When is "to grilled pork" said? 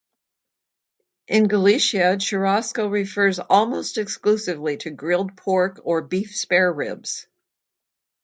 4.77-5.79